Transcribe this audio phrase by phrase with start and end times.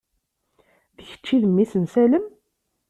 [0.97, 2.25] D kečč i d mmi-s n Salem?